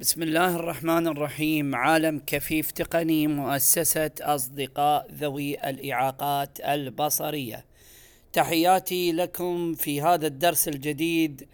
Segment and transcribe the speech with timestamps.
[0.00, 1.74] بسم الله الرحمن الرحيم.
[1.74, 7.64] عالم كفيف تقني مؤسسة أصدقاء ذوي الإعاقات البصرية.
[8.32, 11.48] تحياتي لكم في هذا الدرس الجديد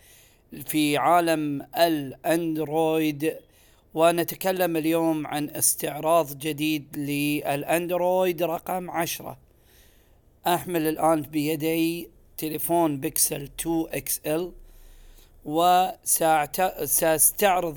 [0.66, 3.36] في عالم الأندرويد
[3.94, 9.38] ونتكلم اليوم عن استعراض جديد للأندرويد رقم عشرة.
[10.46, 14.63] أحمل الآن بيدي تليفون بيكسل 2 XL
[15.44, 17.00] وسأستعرض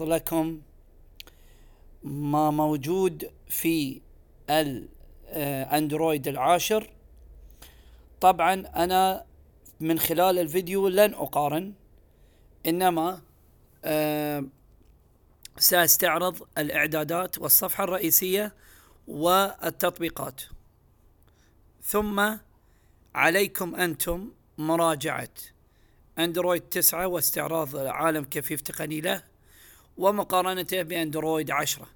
[0.04, 0.62] لكم
[2.04, 4.02] ما موجود في
[4.50, 6.90] الاندرويد العاشر.
[8.22, 9.26] طبعا أنا
[9.80, 11.74] من خلال الفيديو لن أقارن
[12.66, 13.22] إنما
[15.58, 18.54] ساستعرض الإعدادات والصفحة الرئيسية
[19.08, 20.42] والتطبيقات.
[21.82, 22.38] ثم
[23.16, 25.30] عليكم أنتم مراجعة.
[26.20, 29.24] أندرويد 9 واستعراض عالم كفيف تقني له
[29.98, 31.88] ومقارنته بأندرويد 10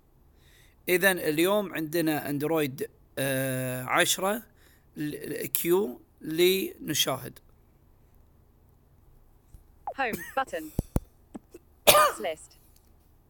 [0.90, 4.44] اذا اليوم عندنا أندرويد آه 10
[5.54, 7.40] كيو لنشاهد
[9.98, 10.64] Home button.
[12.20, 12.58] list.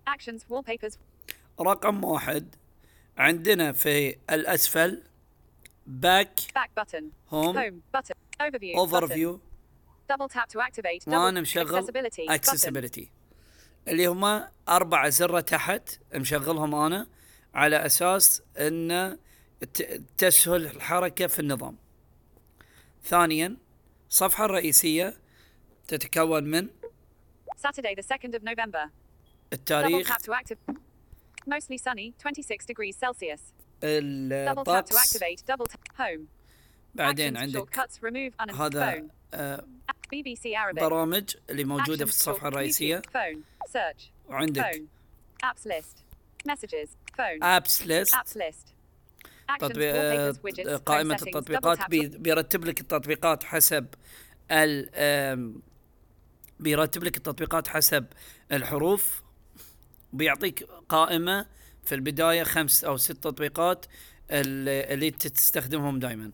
[0.08, 0.97] Actions wallpapers.
[1.62, 2.56] رقم واحد
[3.17, 5.03] عندنا في الأسفل
[5.88, 6.39] back.
[6.39, 7.56] Home.
[7.56, 8.16] Home button.
[8.42, 8.75] Overview.
[8.78, 9.50] Overview button.
[11.08, 11.88] وأنا مشغل
[12.30, 13.11] accessibility
[13.88, 17.08] اللي هما أربع زر تحت مشغلهم أنا
[17.53, 19.18] على أساس إن
[20.18, 21.78] تسهل الحركة في النظام
[23.03, 23.58] ثانيا
[24.09, 25.18] الصفحه الرئيسية
[25.88, 26.70] تتكون من
[27.68, 28.90] Saturday the 2nd of November.
[29.53, 30.75] التاريخ Double.
[31.48, 33.53] Mostly sunny 26 degrees Celsius.
[33.81, 35.44] Double tap to activate.
[35.48, 36.28] Double tap home.
[36.96, 37.80] بعدين عندك
[38.52, 39.08] هذا
[40.82, 42.12] برامج اللي موجودة في.
[43.02, 43.38] Phone.
[43.72, 44.04] Search.
[44.28, 44.62] وعندك.
[47.44, 48.16] ابس ليست
[49.59, 50.32] تطبيق آه،
[50.78, 53.88] قائمة التطبيقات بيرتب لك التطبيقات حسب
[54.52, 55.62] ال
[56.59, 58.06] بيرتب لك التطبيقات حسب
[58.52, 59.22] الحروف.
[60.14, 61.46] بيعطيك قائمة
[61.84, 63.86] في البداية خمس أو ست تطبيقات
[64.31, 66.31] اللي تستخدمهم دائما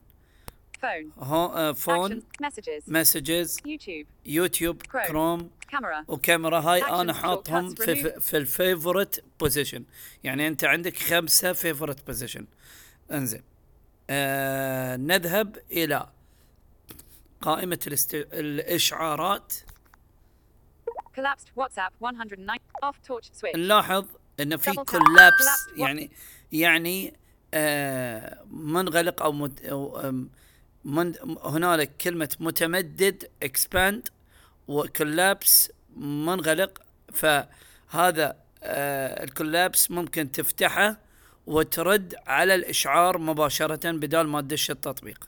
[0.81, 1.23] phone.
[1.23, 2.22] هو phone
[2.88, 3.59] messages
[4.25, 5.07] يوتيوب Chrome.
[5.07, 9.84] Chrome camera, وكاميرا هاي أنا حاطهم في في, في ال favorite position
[10.23, 12.47] يعني أنت عندك خمسة favorite position
[13.11, 13.43] انزين.
[14.09, 16.09] آه نذهب إلى
[17.41, 18.15] قائمة الاست...
[18.15, 19.53] الإشعارات.
[21.17, 24.05] Collapsed WhatsApp 109 off torch switch, نلاحظ
[24.39, 24.71] إن في.
[24.73, 25.68] collapse.
[25.77, 26.11] يعني
[26.51, 27.13] يعني
[27.53, 30.11] آه منغلق أو, مت أو
[30.88, 34.09] من هنالك كلمة متمدد expand
[34.68, 36.81] و collapse منغلق.
[37.14, 41.00] فهذا آه ال collapse ممكن تفتحه
[41.48, 45.28] وترد على الإشعار مباشرة بدال ما تدش التطبيق.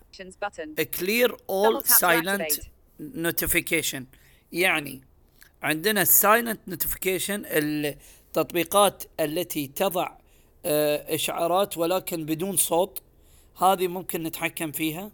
[1.79, 2.65] To silent activate.
[2.99, 4.03] notification.
[4.51, 5.01] يعني
[5.63, 10.17] عندنا silent notification التطبيقات التي تضع
[10.65, 13.01] آه، إشعارات ولكن بدون صوت.
[13.57, 15.11] هذه ممكن نتحكم فيها.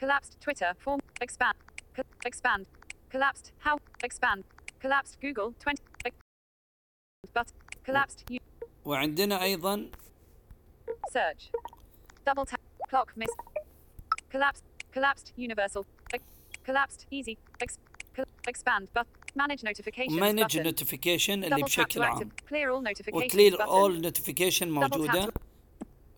[0.00, 1.56] collapsed Twitter form, expand,
[1.96, 2.64] co- expand,
[3.12, 4.42] collapsed how, expand,
[4.82, 6.16] collapsed Google 20, ex-
[7.34, 7.48] but,
[7.86, 8.40] collapsed you,
[8.84, 9.90] وعندنا ايضا
[11.10, 11.42] search,
[12.28, 12.60] double tap,
[12.90, 13.30] clock miss,
[14.32, 15.84] collapsed, collapsed universal,
[16.14, 16.24] ex-
[16.66, 17.78] collapsed easy, ex-
[18.16, 19.06] co- expand but,
[19.36, 23.14] manage notifications manage button, notification اللي double tap to بشكل عام active, clear all notifications
[23.24, 25.30] وكلير button, اول نوتيفيكيشن موجوده tap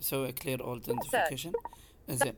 [0.01, 1.53] سوي كلير اول نوتيفيكيشن
[2.09, 2.35] زين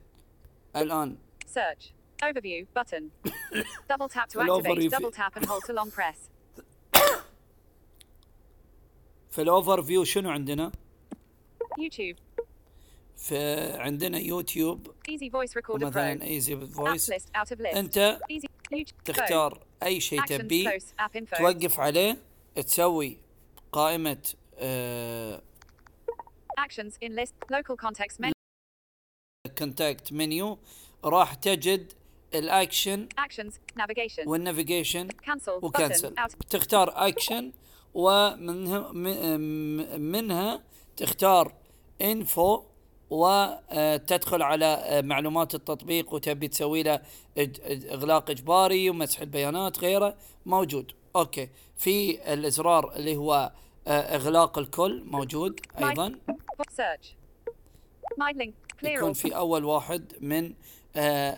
[0.75, 1.17] الان
[1.58, 1.82] search.
[2.28, 2.60] Overview.
[2.78, 3.04] Button.
[3.92, 4.90] Double tap to activate.
[4.96, 6.18] Double tap and hold to long press.
[9.30, 10.72] في ال overview شنو عندنا
[11.78, 12.16] يوتيوب
[13.16, 17.12] في عندنا يوتيوب Easy Voice Record مثلا Easy Voice
[17.60, 18.18] أنت
[19.04, 20.78] تختار أي شيء تبي
[21.38, 22.16] توقف عليه
[22.54, 23.18] تسوي
[23.72, 24.22] قائمة
[26.58, 28.20] actions in list local context
[30.12, 30.58] menu
[31.04, 31.92] راح تجد
[32.34, 33.08] الأكشن.
[34.28, 35.08] وال navigation.
[35.62, 36.14] و cancel.
[36.50, 37.52] تختار أكشن
[37.94, 38.92] ومنها
[39.98, 40.62] منها
[40.96, 41.52] تختار
[42.02, 42.62] info
[43.10, 47.00] وتدخل على آه، معلومات التطبيق وتبي تسوي له
[47.68, 50.16] إغلاق إجباري ومسح البيانات غيره
[50.46, 53.52] موجود okay في الإزرار اللي هو
[53.86, 56.14] آه، إغلاق الكل موجود أيضا
[58.94, 59.12] يكون.
[59.12, 60.54] في أول واحد من
[60.96, 61.30] آه،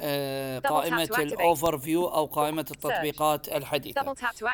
[0.00, 0.96] آه، قائمة.
[1.32, 4.00] ال overview أو قائمة التطبيقات الحديثة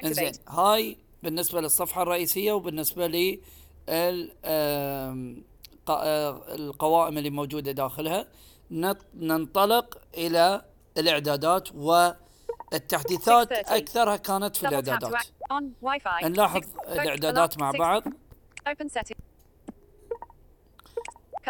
[0.09, 0.33] إنزين.
[0.49, 3.07] هاي بالنسبة للصفحة الرئيسية وبالنسبة
[5.87, 8.27] ق- آه، القوائم اللي موجودة داخلها
[8.71, 10.65] نط- ننطلق إلى
[10.99, 13.73] الإعدادات والتحديثات 6:30.
[13.77, 15.03] أكثرها كانت في الإعدادات.
[16.29, 18.03] نلاحظ الإعدادات مع بعض.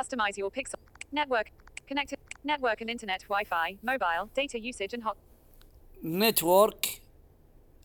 [0.00, 0.78] Customize your pixel.
[1.11, 1.47] Network.
[1.89, 2.17] Connected.
[2.44, 5.17] Network and internet Wi-Fi, mobile, data usage and hot.
[6.03, 6.85] network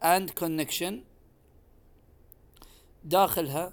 [0.03, 0.95] and connection
[3.05, 3.73] داخلها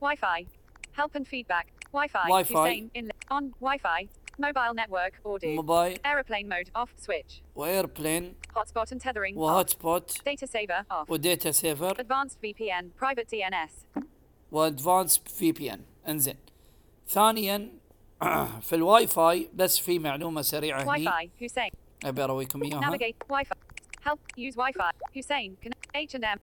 [0.00, 0.46] Wi-Fi.
[0.92, 1.66] Help and feedback.
[1.92, 2.26] Wi-Fi.
[2.28, 2.70] Wi-Fi.
[2.70, 4.08] Hussein in on Wi-Fi.
[4.38, 5.50] Mobile network audio.
[5.56, 7.42] موبايل Aeroplane mode off switch.
[7.54, 9.38] وايربلين Hotspot and tethering off.
[9.38, 11.10] وهوت سبوت Data saver off.
[11.10, 14.02] وديتا سيفر Advanced VPN, private DNS.
[14.52, 16.36] وادفانس في بي ان انزين
[17.08, 17.72] ثانيا
[18.61, 21.31] في الواي فاي بس في معلومة سريعة هني.
[22.05, 23.57] أبي أرويكم إياها Navigate Wi-Fi.
[24.07, 24.91] Help use Wi-Fi.
[25.15, 25.57] Hussein.
[25.63, 26.39] Connect H&M.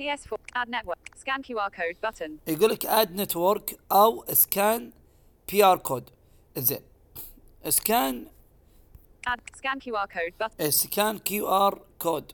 [0.00, 0.38] PS4.
[0.56, 1.02] Add network.
[1.16, 2.30] Scan QR code button.
[2.46, 4.24] يقول لك add network أو
[5.52, 6.10] QR code
[6.56, 6.82] زين
[7.68, 8.26] scan
[9.28, 10.68] Add scan QR code button.
[10.68, 12.32] scan QR code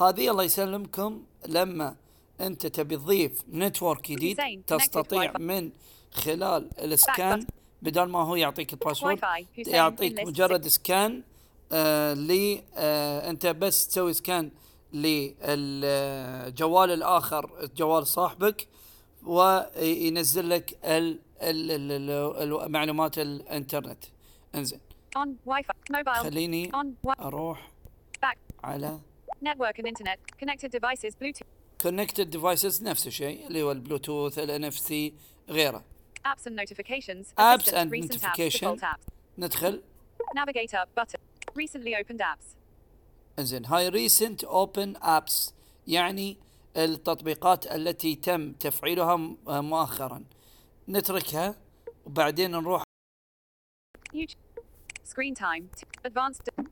[0.00, 1.96] هذه الله يسلمكم لما
[2.40, 5.32] أنت تبي تضيف network جديد حسين، تستطيع.
[5.38, 5.72] من
[6.12, 7.46] خلال ال scan
[7.82, 9.20] بدل ما هو يعطيك ال password
[9.56, 11.22] يعطيك مجرد scan
[11.72, 14.50] آه ل آه انت بس تسوي scan
[14.92, 18.68] للجوال الآخر جوال صاحبك
[19.22, 22.10] وينزل لك ال ال ال
[22.62, 24.04] ال معلومات الانترنت
[24.54, 24.80] انزين.
[26.22, 26.72] خليني
[27.20, 27.72] أروح.
[28.64, 28.98] على
[29.44, 30.18] Network and internet.
[30.38, 31.14] Connected devices.
[31.14, 31.46] Bluetooth.
[31.82, 35.14] connected devices نفس الشيء اللي هو البلوتوث NFC
[35.48, 35.84] غيره
[36.26, 37.24] Apps and notifications.
[37.38, 38.38] Apps and recent apps.
[38.38, 38.74] notification.
[38.74, 39.12] Default apps.
[39.38, 39.82] ندخل
[40.36, 41.20] Navigate up button.
[41.54, 42.56] Recently opened apps.
[43.38, 45.54] انزين هاي recent open apps
[45.86, 46.36] يعني
[46.76, 49.16] التطبيقات التي تم تفعيلها
[49.46, 50.24] مؤخرا
[50.88, 51.54] نتركها
[52.06, 52.82] وبعدين نروح.
[55.04, 55.64] Screen time.
[56.08, 56.64] Advanced.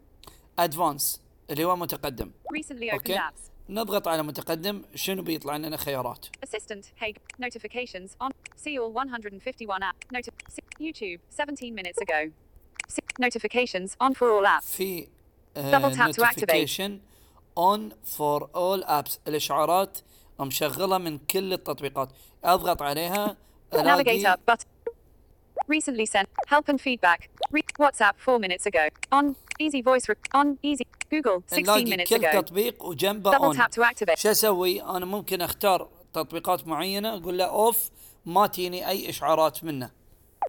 [0.59, 1.21] ادفانس
[1.51, 3.17] اللي هو متقدم Recently opened Okay.
[3.19, 3.50] apps.
[3.71, 6.85] نضغط على متقدم شنو بيطلع لنا خيارات Assistant.
[7.03, 7.13] Hey.
[7.43, 8.31] Notifications on.
[8.65, 9.97] See all 151 app.
[10.15, 10.31] Noti-
[10.81, 11.21] YouTube.
[11.31, 12.31] 17 minutes ago.
[13.23, 14.65] Notifications on for all apps.
[14.67, 15.07] في
[15.57, 16.91] Double tap to activate.
[17.59, 19.99] اون فور اول ابس الاشعارات
[20.41, 22.09] مشغله من كل التطبيقات
[22.45, 23.37] اضغط عليها
[23.75, 24.67] Navigate up button.
[25.77, 26.29] Recently sent.
[26.53, 27.21] Help and feedback.
[27.53, 28.89] Re- WhatsApp 4 minutes ago.
[29.13, 29.35] On.
[29.63, 30.09] Easy voice.
[30.13, 30.47] Rec- on.
[30.67, 30.85] Easy.
[31.15, 32.33] Google 16 نلاقي minutes كل ago.
[32.35, 33.59] تطبيق وجنبه اون.
[34.17, 37.91] شو أسوي؟ أنا ممكن اختار تطبيقات معينه أقول له اوف
[38.27, 39.91] ما تجيني اي اشعارات منه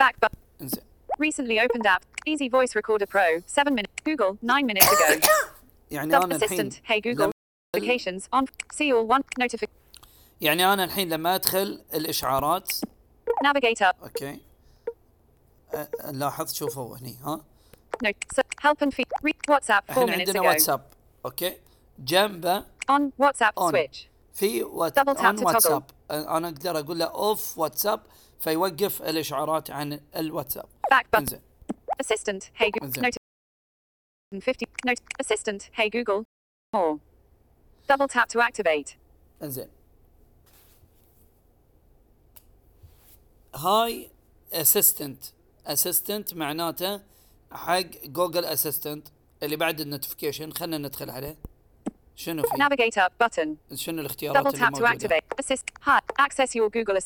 [0.03, 0.29] button.
[0.61, 0.83] انزين
[1.23, 2.01] Recently opened app.
[2.29, 3.41] Easy Voice Recorder Pro.
[3.47, 4.01] 7 minutes.
[4.09, 4.35] Google.
[4.41, 5.29] 9 minutes ago.
[5.91, 6.71] يعني أنا الحين.
[6.71, 7.29] Hey Google.
[7.77, 8.45] Notifications on.
[8.75, 9.21] See all one.
[9.43, 9.67] Notific.
[10.41, 12.71] يعني أنا الحين لما ادخل الاشعارات
[13.45, 14.03] Navigate up.
[14.03, 14.39] أوكي
[15.73, 17.41] أ- لاحظ شوفوا هني ها
[18.65, 19.07] help and feed.
[19.51, 20.45] WhatsApp 4 إحنا minutes عندنا ago.
[20.45, 20.81] واتساب
[21.25, 21.57] أوكي
[21.99, 22.59] جنبه
[22.91, 23.71] On WhatsApp On.
[23.71, 23.97] switch.
[24.33, 28.01] في واتساب أنا أقدر أقول له اوف واتساب
[28.39, 31.19] فيوقف الاشعارات عن الواتساب Back button.
[31.19, 31.39] انزين
[32.03, 32.43] Assistant.
[32.43, 32.83] Hey Google.
[32.85, 33.17] انزين Note.
[34.45, 34.67] 50.
[34.87, 35.01] Note.
[35.23, 35.61] Assistant.
[35.79, 36.23] Hey Google.
[36.75, 36.99] More.
[37.91, 38.95] Double tap to activate.
[39.43, 39.67] انزين
[43.55, 44.09] هاي
[44.53, 45.23] assistant
[45.67, 47.01] assistant معناته
[47.51, 49.07] حق Google Assistant
[49.43, 51.37] اللي بعد ال notification خلينا ندخل عليه.
[52.15, 52.49] شنو في؟
[53.75, 55.21] شنو الاختيارات اللي موجوده
[56.19, 56.97] اكسس يور جوجل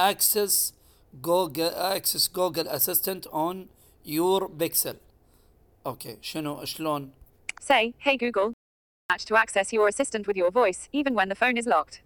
[0.00, 0.74] اكسس
[1.14, 3.68] جوجل اكسس جوجل اسيستنت اون
[4.06, 4.96] يور بيكسل
[5.86, 7.12] أوكي شنو شلون؟
[7.60, 8.52] Say hey google.
[9.12, 12.00] Match to access your assistant with your voice even when the phone is locked.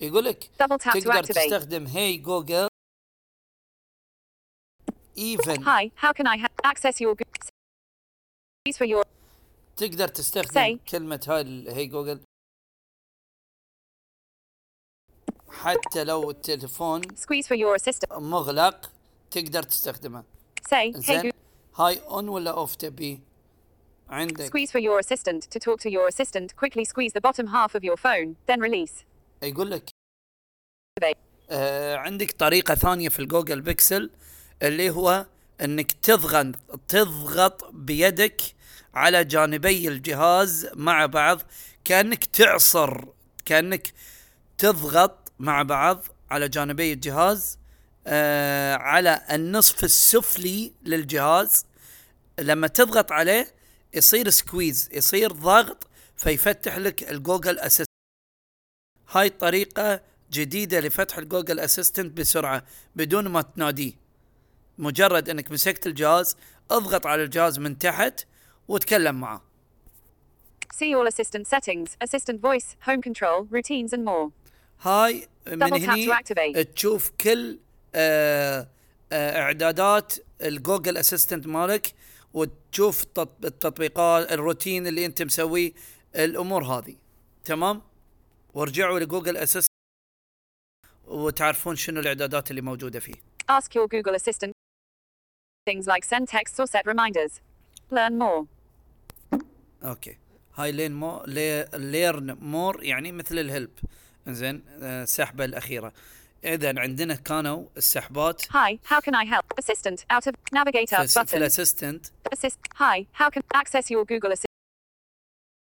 [0.00, 2.68] يقولك double تقدر تستخدم هي جوجل
[5.16, 7.14] even Hi, how can I access your?
[8.64, 9.04] Please for your
[9.76, 10.78] تقدر تستخدم Say.
[10.90, 12.20] كلمة هاي hey Google
[15.50, 18.12] حتى لو التليفون squeeze for your assistant.
[18.12, 18.90] مغلق
[19.30, 20.24] تقدر تستخدمه
[20.68, 21.34] Say, hey زين Google.
[21.80, 23.20] هاي on ولا off تبي
[24.08, 25.42] عندك Squeeze for your assistant.
[25.42, 29.04] To talk to your assistant, quickly squeeze the bottom half of your phone, then release.
[29.42, 29.90] يقول لك.
[31.50, 34.10] آه عندك طريقة ثانية في ال Google Pixel
[34.62, 35.26] اللي هو
[35.60, 36.46] إنك تضغط
[36.88, 38.42] تضغط بيدك
[38.94, 41.40] على جانبي الجهاز مع بعض
[41.84, 43.04] كأنك تعصر
[43.44, 43.92] كأنك
[44.58, 47.58] تضغط مع بعض على جانبي الجهاز
[48.06, 51.66] آه على النصف السفلي للجهاز.
[52.38, 53.54] لما تضغط عليه
[53.94, 57.88] يصير squeeze يصير ضغط فيفتح لك ال Google Assistant
[59.10, 62.64] هاي طريقة جديدة لفتح ال Google Assistant بسرعة
[62.96, 64.03] بدون ما تناديه.
[64.78, 66.36] مجرد انك مسكت الجهاز
[66.70, 68.26] اضغط على الجهاز من تحت
[68.68, 69.42] وتكلم معه
[70.74, 74.30] See all assistant settings, assistant voice, home control, routines, and more.
[74.80, 76.60] هاي من هني activate.
[76.74, 77.58] تشوف كل
[77.94, 78.68] آه،
[79.12, 80.12] آه، اعدادات
[80.42, 81.94] ال Google Assistant مالك
[82.32, 85.72] وتشوف التط- التطبيقات الروتين اللي انت مسويه
[86.16, 86.96] الأمور هذه
[87.44, 87.82] تمام
[88.54, 89.74] وارجعوا ل Google Assistant
[91.06, 93.14] وتعرفون شنو الاعدادات اللي موجودة فيه
[93.52, 94.50] Ask your Google Assistant
[95.66, 97.40] things like send texts or set reminders.
[97.90, 98.46] Learn more.
[99.84, 100.16] okay
[100.54, 101.22] هاي learn more
[101.74, 103.70] learn more يعني مثل ال help
[104.28, 105.92] زين السحبه الاخيره
[106.44, 109.44] اذا عندنا كانوا السحبات Hi, how can I help?
[109.62, 111.36] Assistant, out of navigate في.
[111.36, 112.58] ال assistant Assist.
[112.76, 114.44] Hi, how can access your Google Assistant?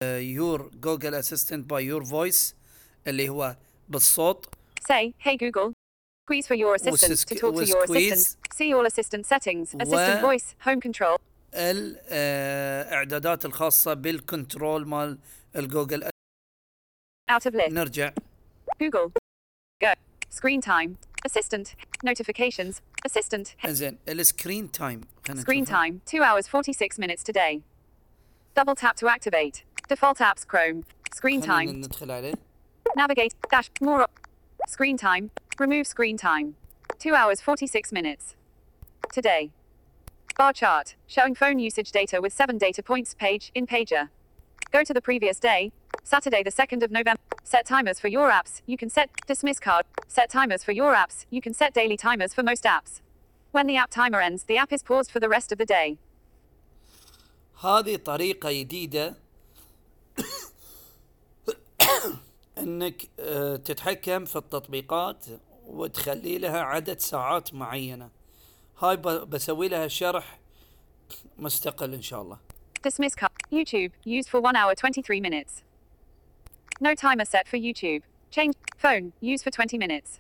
[0.04, 2.56] يور جوجل اسيستنت باي يور فويس
[3.08, 3.56] اللي هو
[3.90, 4.46] بالصوت
[4.92, 5.72] Say, hey Google.
[6.27, 8.13] Squeeze for your assistant to وسسك- talk to your وsqueeze.
[8.13, 8.55] assistant.
[8.59, 11.17] See all assistant settings, assistant و- voice, home control.
[11.55, 15.19] الاعدادات الخاصه بالكنترول مال
[15.57, 16.05] الجوجل
[17.31, 17.73] Out of list.
[17.73, 18.13] نرجع
[18.83, 19.11] Google.
[19.85, 19.93] Go.
[20.31, 20.91] Screen time.
[21.29, 21.67] Assistant.
[22.07, 22.75] Notifications.
[23.09, 23.67] Assistant.
[23.67, 25.89] زين السكرين تايم خلينا Screen نشوفها.
[25.91, 27.61] time, 2 hours 46 minutes today.
[28.61, 29.57] Double tap to activate.
[29.93, 30.83] Default apps Chrome.
[31.17, 31.69] Screen خلينا time.
[31.87, 32.35] ندخل عليه
[32.99, 33.35] Navigate.
[33.57, 33.67] Dash.
[33.85, 34.03] More.
[34.03, 34.21] op-
[34.71, 35.31] Screen time.
[35.59, 36.55] Remove screen time.
[36.99, 38.35] 2 hours 46 minutes.
[39.13, 39.51] Today.
[40.37, 40.95] Bar chart.
[41.07, 44.09] Showing phone usage data with 7 data points page in Pager.
[44.71, 45.73] Go to the previous day.
[46.05, 47.21] Saturday, the 2nd of November.
[47.43, 48.63] Set timers for your apps.
[48.67, 49.85] You can set dismiss card.
[50.07, 51.27] Set timers for your apps.
[51.31, 53.01] You can set daily timers for most apps.
[53.51, 55.99] When the app timer ends, the app is paused for the rest of the day.
[57.63, 59.15] هذه طريقة جديدة
[62.58, 65.26] انك آه، تتحكم في التطبيقات
[65.66, 68.10] وتخلي لها عدد ساعات معينة
[68.80, 70.40] هاي بسوي لها شرح
[71.38, 72.38] مستقل إن شاء الله
[72.88, 73.32] Dismiss card.
[73.52, 73.92] YouTube.
[74.06, 75.64] Used for 1 hour 23 minutes.
[76.82, 78.02] No timer set for YouTube.
[78.30, 78.54] Change.
[78.78, 79.14] Phone.
[79.22, 80.20] Used for 20 minutes.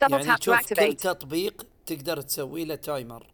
[0.00, 0.96] Double يعني tap to تشوف كل activate.
[0.96, 3.26] تطبيق تقدر تسوي له timer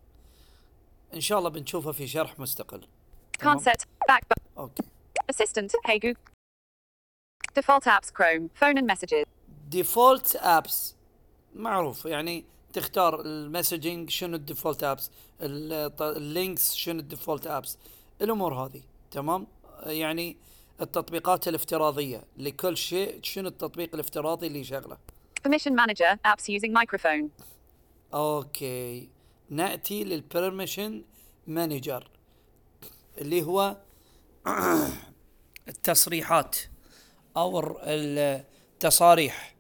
[1.14, 2.87] إن شاء الله بنشوفه في شرح مستقل؟
[3.43, 3.85] Can't set.
[4.11, 4.23] Back.
[4.59, 4.83] أوكي
[5.33, 5.71] Assistant.
[5.88, 6.39] Hey Google.
[7.54, 8.50] Default apps Chrome.
[8.61, 9.26] Phone and messages.
[9.70, 10.94] default apps
[11.54, 12.04] معروف.
[12.04, 17.78] يعني تختار ال messaging شنو ال default apps ال links شنو ال default apps
[18.23, 18.83] الأمور هذه.
[19.11, 19.47] تمام؟
[19.87, 20.37] يعني
[20.80, 24.97] التطبيقات الافتراضية لكل شيء شنو التطبيق الافتراضي اللي شغله؟
[25.49, 26.16] Permission manager.
[26.26, 27.25] Apps using microphone.
[28.14, 29.09] أوكي.
[29.50, 31.04] نأتي لل permission
[31.47, 32.09] manager
[33.19, 33.76] اللي هو
[35.69, 36.57] التصريحات.
[37.37, 39.54] أو التصاريح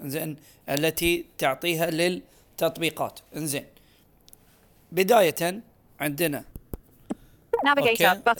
[0.00, 0.36] زين
[0.68, 3.64] التي تعطيها للتطبيقات إنزين
[4.92, 5.60] بداية
[6.00, 6.44] عندنا.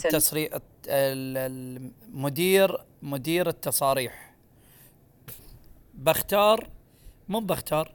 [0.05, 0.49] التصريح
[0.87, 1.37] ال-
[2.07, 4.31] المدير مدير التصاريح
[5.93, 6.67] بختار
[7.29, 7.91] مو بختار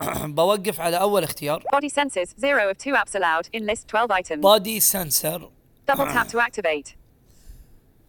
[0.36, 2.28] بوقف على أول اختيار Body sensors.
[2.40, 3.46] 0 of 2 apps allowed.
[3.56, 4.38] In list 12 items.
[4.42, 5.50] body sensor
[5.90, 6.92] Double tap to activate.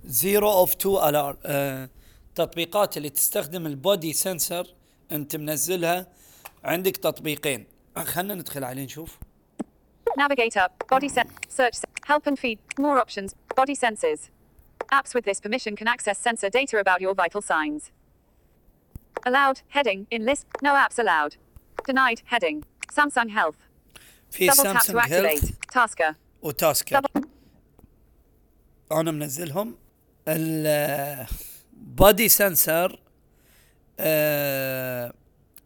[0.10, 4.68] zero of two الار التطبيقات اللي تستخدم ال body sensor
[5.12, 6.08] انت منزلها
[6.64, 7.66] عندك تطبيقين
[7.98, 9.18] خلينا ندخل عليه نشوف
[10.20, 10.72] Navigate up.
[10.96, 11.28] Body set.
[11.60, 11.76] Search.
[11.82, 12.58] se- Help and feed.
[12.86, 13.30] More options.
[13.62, 14.22] Body sensors.
[15.00, 17.84] Apps with this permission can access sensor data about your vital signs.
[19.30, 19.58] Allowed.
[19.76, 20.00] Heading.
[20.16, 20.46] In list.
[20.68, 21.34] No apps allowed.
[21.90, 22.20] Denied.
[22.34, 22.58] Heading.
[22.98, 23.60] Samsung Health.
[24.32, 25.12] في Double tap to سامسونج activate.
[25.12, 26.14] هيلث Tasker.
[26.42, 27.22] وتاسكر Double.
[28.92, 29.76] أنا منزلهم
[30.30, 33.00] البادي سنسر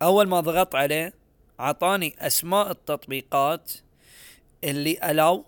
[0.01, 1.13] أول ما ضغطت عليه
[1.59, 3.71] أعطاني أسماء التطبيقات
[4.63, 5.45] اللي allow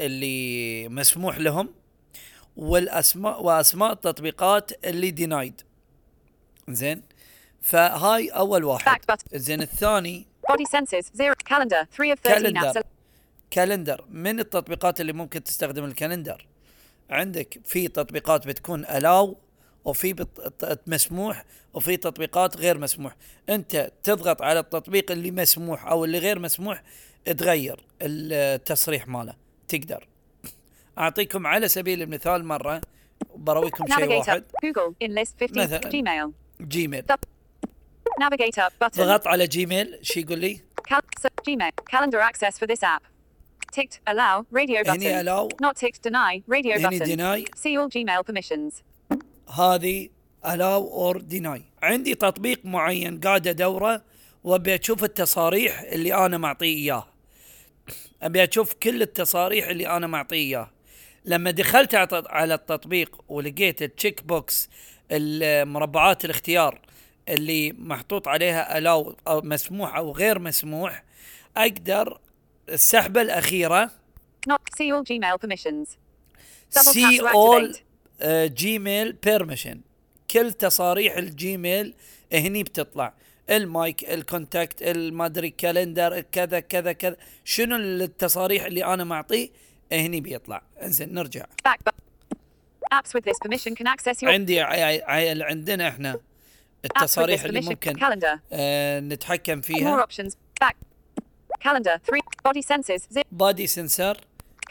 [0.00, 1.68] اللي مسموح لهم
[2.56, 5.60] والأسماء وأسماء التطبيقات اللي denied
[6.68, 7.02] زين
[7.62, 9.00] فهاي أول واحد.
[9.34, 11.06] زين الثاني Body sensors.
[11.16, 11.34] Zero.
[11.50, 11.84] Calendar.
[11.96, 12.62] 3 of 13 apps.
[12.62, 12.76] Calendar.
[12.76, 12.82] al-
[13.50, 16.46] calendar من التطبيقات اللي ممكن تستخدم ال calendar
[17.10, 19.36] عندك في تطبيقات بتكون allow
[19.84, 21.44] وفي بت- مسموح
[21.74, 23.16] وفي تطبيقات غير مسموح
[23.48, 26.82] انت تضغط على التطبيق اللي مسموح أو اللي غير مسموح
[27.24, 29.34] تغير التصريح ماله
[29.68, 30.08] تقدر
[30.98, 32.80] أعطيكم على سبيل المثال مرة
[33.36, 33.96] برويكم شيء.
[34.18, 34.92] واحد Google.
[35.04, 35.54] In list 15.
[35.64, 35.78] مثلاً.
[36.60, 37.02] Gmail
[38.84, 38.96] button.
[38.98, 40.60] ضغط على جيميل شو يقول لي
[41.50, 41.72] Gmail.
[41.96, 43.02] Calendar access for this app.
[43.76, 43.98] Ticked.
[44.10, 44.44] Allow.
[44.52, 44.90] Radio button.
[44.90, 45.48] هني allow.
[45.62, 46.02] Not ticked.
[46.02, 46.42] Deny.
[46.48, 47.06] Radio هني button.
[47.08, 47.44] deny.
[47.62, 48.82] See all Gmail permissions.
[49.58, 50.08] هذه
[50.44, 54.02] allow or deny عندي تطبيق معين قاعد أدوره
[54.44, 57.06] وأبي أشوف التصاريح اللي أنا معطيه إياه
[58.22, 60.70] أبي أشوف كل التصاريح اللي أنا معطيه إياه
[61.24, 64.68] لما دخلت على التط- على التطبيق ولقيت ال check box
[65.64, 66.80] مربعات الاختيار
[67.28, 71.04] اللي محطوط عليها allow أو مسموح أو غير مسموح
[71.56, 72.18] أقدر
[72.68, 73.90] السحبة الأخيرة
[74.48, 75.88] Not see all Gmail permissions.
[77.34, 77.80] اول activate.
[78.52, 79.80] Gmail permission
[80.30, 81.94] كل تصاريح ال Gmail
[82.32, 83.14] هني بتطلع
[83.50, 89.48] المايك ال contact المادري calendar كذا كذا كذا شنو التصاريح اللي أنا معطيه
[89.92, 91.44] هني بيطلع إنزين نرجع.
[92.94, 96.20] Apps with this permission can access your عندي عندنا إحنا
[96.84, 97.60] التصاريح اللي.
[97.60, 97.96] ممكن.
[98.52, 100.30] آه نتحكم More فيها options.
[100.64, 100.74] Back.
[101.59, 101.97] Calendar.
[102.09, 102.21] Three.
[102.45, 103.01] Body sensors.
[103.13, 103.25] Zip.
[103.31, 104.17] بادي سنسر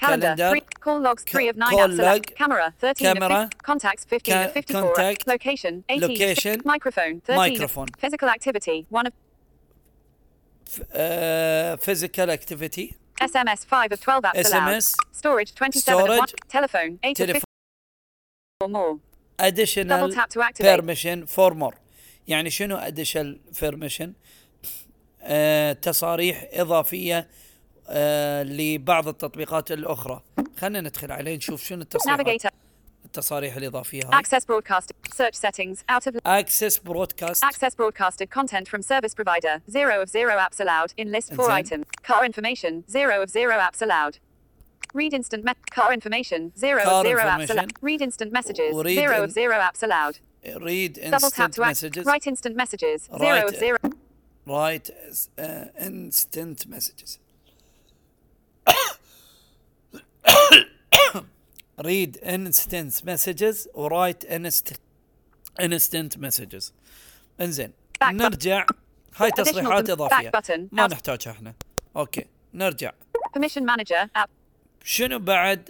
[0.01, 0.21] Calendar.
[0.37, 0.63] كالندر Three.
[0.85, 1.23] Call logs.
[1.33, 1.97] Three of nine call apps.
[1.97, 2.31] Select.
[2.31, 2.37] log.
[2.41, 2.73] Camera.
[2.81, 3.49] Thirteen of Camera.
[3.51, 4.05] fif- Contacts.
[4.05, 4.95] Fifteen Ca- of fifty-four.
[4.95, 5.21] contact.
[5.35, 5.75] Location.
[5.93, 6.09] Eighteen.
[6.11, 6.55] Location.
[6.75, 7.15] Microphone.
[7.27, 7.41] Thirteen.
[7.45, 7.89] of- Microphone.
[8.03, 8.79] Physical activity.
[8.99, 9.13] One of
[11.81, 13.59] فيزيكال اكتيفيتي SMS.
[13.75, 14.83] Five of twelve apps allowed.
[14.83, 14.87] SMS.
[15.21, 15.51] Storage.
[15.55, 16.17] Twenty-seven of one.
[16.17, 16.35] Storage.
[16.57, 16.93] Telephone.
[17.05, 17.41] Eight of Telephone.
[17.41, 18.95] fifty or more.
[19.49, 20.81] additional Double tap to activate.
[20.81, 21.75] permission for more
[22.29, 24.15] يعني شنو additional permission آه
[25.82, 27.28] تصاريح إضافية
[27.90, 30.22] آه لبعض التطبيقات الأخرى
[30.60, 32.54] خلينا ندخل عليه نشوف شنو التصريحات.
[33.06, 34.88] التصاريح الإضافية هاي Access broadcast.
[35.16, 35.78] Search settings.
[35.90, 39.56] Out of access broadcast Access broadcasted content from service provider.
[39.78, 40.92] Zero of zero apps allowed.
[41.02, 41.86] In list four Then- items.
[42.10, 42.74] Car information.
[42.98, 44.16] Zero of zero apps allowed.
[45.00, 46.42] Read instant me- car information.
[46.66, 47.58] Zero Car of zero apps information.
[47.58, 47.72] allowed.
[47.90, 48.72] Read instant messages.
[48.88, 50.16] Read zero in- of zero apps allowed.
[50.70, 53.00] read Double tap instant to messages Write instant messages.
[53.24, 53.78] Zero Write- of zero.
[54.48, 54.90] Write
[55.40, 57.20] uh, instant messages
[61.90, 64.80] read instant messages write instant
[65.60, 66.72] instant messages
[67.42, 67.72] انزين.
[68.04, 68.66] نرجع
[69.16, 70.32] هاي تصريحات اضافيه.
[70.72, 70.88] ما.
[70.88, 71.54] نحتاجها إحنا
[71.96, 72.92] أوكي نرجع
[73.38, 74.10] Permission manager.
[74.18, 74.30] App.
[74.84, 75.70] شنو بعد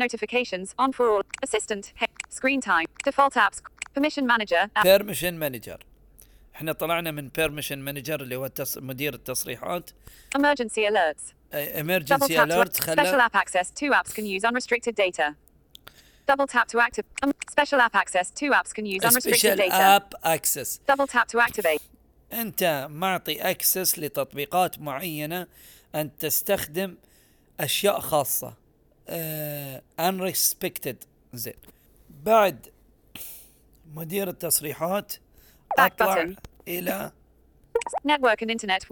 [0.00, 0.68] Notifications.
[0.78, 1.22] On for all.
[1.46, 1.92] Assistant.
[2.30, 2.86] Screen time.
[3.04, 3.58] Default apps.
[3.94, 4.70] Permission manager.
[4.76, 4.82] App.
[4.82, 5.87] بيرميشن مانجر
[6.58, 8.78] إحنا طلعنا من بيرميشن مانجر اللي هو التص...
[8.78, 9.90] مدير التصريحات
[10.38, 11.32] Emergency alerts.
[11.54, 13.70] Emergency tap to alert special خلى app access.
[13.70, 15.34] Two apps can use unrestricted data.
[16.30, 17.04] Double tap to active.
[17.22, 18.30] Um, special app access.
[18.30, 19.74] Two apps can use unrestricted data.
[19.74, 21.80] اب اكسس Double tap to activate.
[22.32, 25.46] انت معطي اكسس لتطبيقات معينه
[25.94, 26.96] ان تستخدم
[27.60, 28.54] اشياء خاصه
[29.08, 30.96] uh, unrestricted
[31.32, 31.54] زين
[32.08, 32.68] بعد
[33.94, 35.12] مدير التصريحات
[35.80, 36.34] Back button.
[36.68, 37.12] إلى
[38.08, 38.82] Network and internet.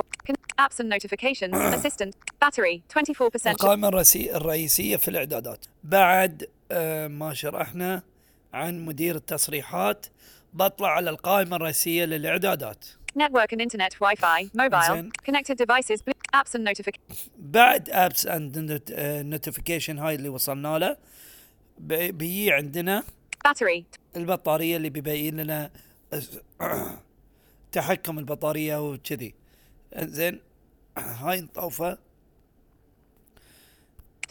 [0.65, 1.55] Apps and notifications.
[1.79, 2.13] Assistant.
[2.45, 2.83] Battery.
[2.89, 3.47] 24%.
[3.47, 8.03] القائمه الرئيسي- الرئيسية في الإعدادات بعد آه، ما شرحنا
[8.53, 10.07] عن مدير التصريحات
[10.53, 12.85] بطلع على القائمة الرئيسية للإعدادات
[13.19, 13.93] Network and internet.
[13.95, 14.41] Wi-Fi.
[14.63, 15.11] Mobile.
[15.29, 15.99] Connected devices.
[16.37, 17.29] Apps and notifications.
[17.39, 20.97] بعد apps and notification هاي اللي وصلنا له
[21.79, 23.03] بي- بيجي عندنا
[23.49, 23.83] Battery.
[24.17, 25.71] البطارية اللي بيبين لنا
[27.77, 29.35] تحكم البطارية وكذي
[29.97, 30.41] زين
[30.99, 31.99] هاي نطوفه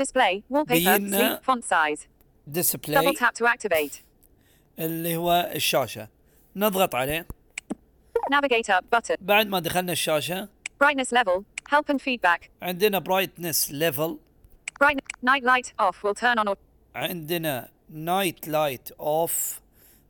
[0.01, 0.43] Display.
[0.53, 1.39] Wallpaper.
[1.47, 2.01] Font size.
[2.01, 2.07] Double
[2.47, 4.01] display tap to activate.
[4.79, 6.07] اللي هو الشاشة
[6.55, 7.27] نضغط عليه
[8.33, 8.81] Navigator.
[8.95, 9.15] Button.
[9.21, 10.49] بعد ما دخلنا الشاشة
[10.83, 11.43] Brightness level.
[11.69, 12.49] Help and feedback.
[12.61, 14.19] عندنا برايتنس ليفل
[14.83, 14.97] Bright.
[15.25, 15.67] Night light.
[15.79, 15.95] Off.
[16.03, 16.55] Will turn on.
[16.95, 19.61] عندنا نايت لايت اوف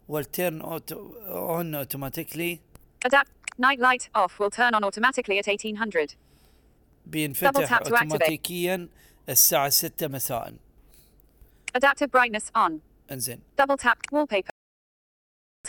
[0.08, 2.60] والتيرن اون اوتوماتيكلي
[3.05, 3.31] Adapt.
[3.59, 4.09] Night light.
[4.14, 4.38] Off.
[4.40, 6.09] Will turn on automatically at 1800.
[6.11, 6.16] Double
[7.07, 8.12] بينفتح tap to activate.
[8.12, 8.88] اوتوماتيكيا
[9.29, 10.55] الساعة 6 مساء
[11.79, 12.73] Adaptive brightness on.
[13.12, 13.99] انزين Double tap.
[14.12, 14.51] Wallpaper.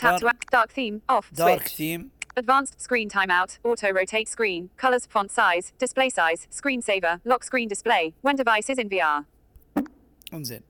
[0.00, 0.50] Tap to Dark- act.
[0.50, 1.00] Dark theme.
[1.08, 1.32] Off.
[1.34, 1.74] دارك Switch.
[1.76, 3.58] ثيم Advanced screen timeout.
[3.62, 4.70] Auto rotate screen.
[4.82, 5.04] Colors.
[5.14, 5.66] Font size.
[5.78, 6.40] Display size.
[6.60, 7.14] Screensaver.
[7.26, 8.04] Lock screen display.
[8.22, 9.24] When device is in VR.
[10.34, 10.60] انزين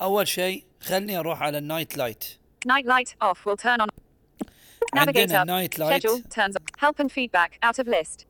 [0.00, 2.24] اول شيء خلني اروح على النايت لايت
[2.68, 3.14] Night light.
[3.28, 3.38] Off.
[3.46, 3.88] Will turn on.
[4.97, 6.05] عندنا نايت لايت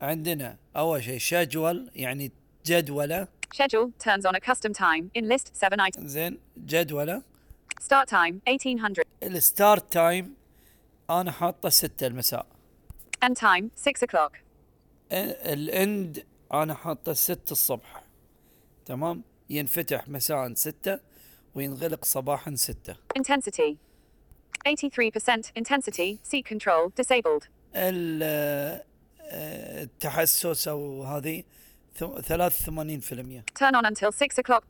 [0.02, 2.32] عندنا أول شيء شجول يعني
[2.66, 3.28] جدولة.
[3.54, 5.10] Schedule turns on a custom time.
[5.18, 7.22] In list 7 ايتمز زين جدولة.
[7.80, 10.34] Start time 1800 ال start time
[11.10, 12.46] أنا حاطة 6 المساء.
[13.24, 14.32] end time 6 o'clock
[15.12, 18.02] ال end أنا حاطة 6 الصبح.
[18.86, 21.00] تمام؟ ينفتح مساء 6
[21.54, 23.76] وينغلق صباحا 6 intensity
[24.66, 26.18] 83% intensity.
[26.22, 26.82] Seat control.
[26.96, 27.48] Disabled.
[27.74, 28.22] ال-
[29.30, 31.42] آه، التحسس أو هذه
[31.98, 34.62] ث- 83% Turn on until 6 o'clock.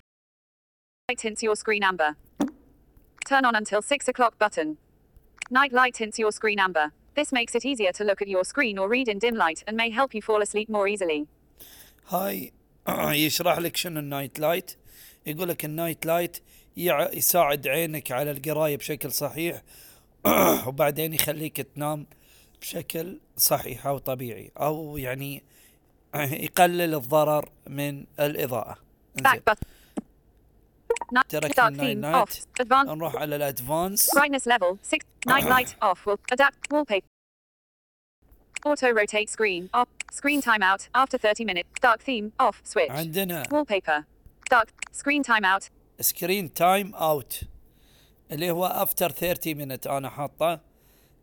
[1.10, 2.10] Light tints your screen amber.
[3.30, 4.68] Turn on until 6 o'clock button.
[5.50, 6.86] Night light tints your screen amber.
[7.18, 9.74] This makes it easier to look at your screen or read in dim light and
[9.82, 11.26] may help you fall asleep more easily.
[12.08, 12.52] هاي
[13.26, 14.70] يشرح لك شنو النايت لايت
[15.26, 16.36] يقول لك النايت لايت
[16.76, 19.62] يساعد عينك على القرايه بشكل صحيح
[20.66, 22.06] وبعدين يخليك تنام
[22.60, 25.42] بشكل صحيح أو طبيعي أو يعني
[26.14, 28.04] يقلل الضرر من
[31.28, 35.06] تركت dark النايت نايت نروح على الادفانس brightness level 6.
[35.28, 37.06] Night light off will adapt wallpaper.
[38.64, 39.88] Auto rotate screen off.
[40.12, 41.68] Screen timeout after 30 minutes.
[41.82, 42.90] Dark theme off switch.
[42.90, 44.04] عندنا Wallpaper.
[44.50, 45.70] Dark screen timeout.
[46.00, 47.40] سكرين تايم اوت
[48.32, 50.60] اللي هو افتر 30 مينت أنا حاطه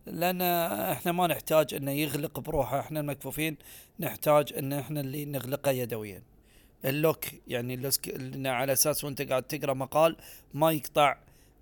[0.06, 3.56] لأن إحنا ما نحتاج إنه يغلق بروحه إحنا المكفوفين
[4.00, 6.22] نحتاج إن إحنا اللي نغلقه يدويا.
[6.84, 7.94] ال lock يعني ال lock
[8.46, 10.16] على أساس وأنت قاعد تقرأ مقال
[10.54, 11.16] ما يقطع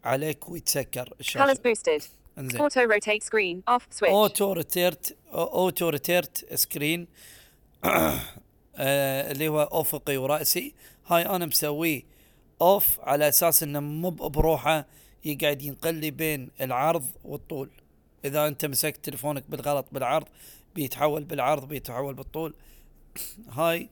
[0.05, 1.59] عليك ويتسكر الشاشة.
[2.39, 2.61] إنزين.
[2.61, 3.63] Auto rotate screen.
[3.75, 4.09] Off switch.
[4.09, 4.63] auto
[5.35, 7.09] auto rotate screen
[8.79, 10.75] اللي هو افقي ورأسي.
[11.07, 12.03] هاي أنا مسويه
[12.61, 14.87] off على أساس إنه مو بروحه
[15.25, 17.71] يقعد ينقل لي بين العرض والطول
[18.25, 20.27] إذا أنت مسكت تليفونك بالغلط بالعرض
[20.75, 22.55] بيتحول بالعرض بيتحول بالطول
[23.59, 23.89] هاي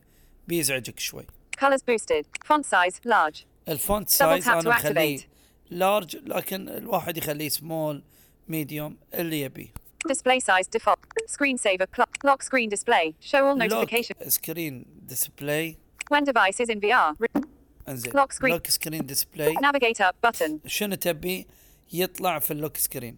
[0.48, 1.26] بيزعجك شوي
[1.60, 2.24] Colors boosted.
[2.46, 3.44] Font size large.
[3.68, 5.18] ال font size أنا مخليه.
[5.70, 8.02] large لكن الواحد يخليه small
[8.48, 9.68] medium اللي يبيه
[10.08, 10.98] Display size default.
[11.26, 12.12] Screensaver clock.
[12.24, 13.14] Lock screen display.
[13.20, 14.28] Show all notification.
[14.28, 15.76] screen display
[16.10, 17.14] When device is in VR.
[17.89, 18.43] Re- انزين Lock screen.
[18.45, 20.51] لوك سكرين ديسبلاي Navigate up button.
[20.67, 21.47] شنو تبي
[21.93, 23.17] يطلع في اللوك سكرين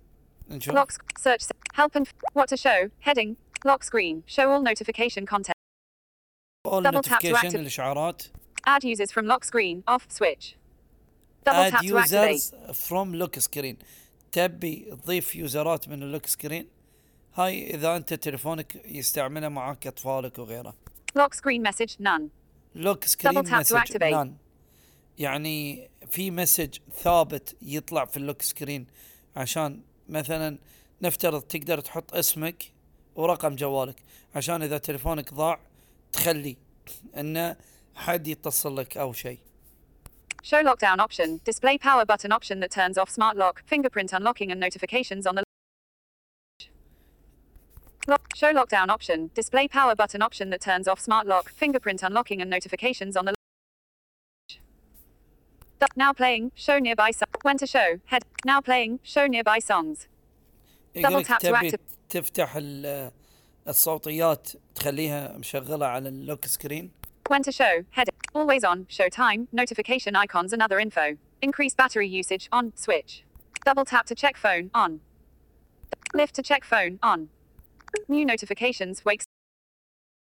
[0.50, 2.90] نشوف Lock sc- search se- help and f- what to show.
[3.10, 3.36] Heading.
[3.68, 4.16] Lock screen.
[4.36, 5.52] Show all notification content.
[6.66, 8.24] اول double tap to نوتيفيكيشن active- الاشعارات
[8.68, 10.46] Add users from lock screen off switch.
[11.50, 11.84] Double اد tap to activate.
[11.86, 13.78] يوزرز فروم لوك سكرين
[14.32, 16.68] تبي تضيف يوزرات من اللوك سكرين
[17.36, 20.76] هاي اذا انت تليفونك يستعمله معك اطفالك وغيره
[21.20, 22.22] Lock screen message none.
[22.76, 24.28] لوك سكرين Double tap to مسج activate.
[25.18, 28.87] يعني في message ثابت يطلع في ال lock screen
[29.37, 30.59] عشان مثلا
[31.03, 32.72] نفترض تقدر تحط اسمك
[33.14, 34.03] ورقم جوالك
[34.35, 35.61] عشان اذا تليفونك ضاع
[36.12, 36.57] تخلي
[37.16, 37.57] انه
[37.94, 39.38] حد يتصل لك أو شيء
[40.44, 41.40] Show lockdown option.
[41.44, 45.44] Display power button option that turns off smart lock, fingerprint unlocking and notifications on the
[48.09, 48.35] Lock.
[48.35, 49.31] Show lockdown option.
[49.35, 53.35] Display power button option that turns off smart lock, fingerprint unlocking and notifications on the
[55.96, 56.52] Now playing.
[56.56, 57.90] Show nearby so- When to show.
[58.12, 58.24] Head.
[58.46, 59.00] Now playing.
[59.04, 60.08] Show nearby songs.
[60.96, 61.80] يقولك tap to تبي active.
[62.10, 63.12] تفتح ال-
[63.68, 66.92] الصوتيات تخليها مشغله على اللوك سكرين
[67.30, 67.84] When to show.
[67.92, 68.08] Head.
[68.36, 68.86] Always on.
[68.90, 69.48] Show time.
[69.52, 71.18] Notification icons and other info.
[71.42, 72.48] Increase battery usage.
[72.52, 72.66] On.
[72.76, 73.24] Switch.
[73.66, 74.66] Double tap to check phone.
[74.84, 74.92] On.
[76.20, 76.94] Lift to check phone.
[77.12, 77.20] On.
[78.13, 78.96] New notifications.
[79.08, 79.26] Wakes.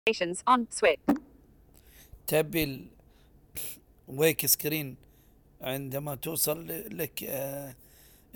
[0.08, 0.38] Notifications.
[0.54, 0.60] On.
[0.80, 1.00] Switch.
[2.28, 2.88] تبي ال-
[4.08, 4.96] ويك سكرين
[5.61, 6.67] عندما توصل
[6.99, 7.75] لك آه،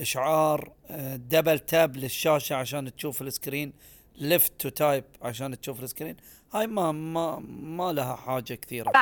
[0.01, 3.73] إشعار آه، double tap للشاشة عشان تشوف ال screen
[4.17, 6.17] lift to type عشان تشوف ال screen
[6.53, 8.93] هاي ما ما ما لها حاجة كثيرة.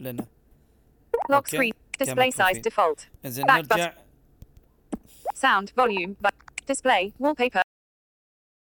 [0.00, 0.26] لنا.
[2.02, 2.62] Display كما size تشوفين.
[2.62, 3.26] default.
[3.26, 3.92] زين نرجع
[5.34, 6.16] Sound volume.
[6.24, 6.34] But
[6.66, 7.12] display.
[7.20, 7.62] Wallpaper.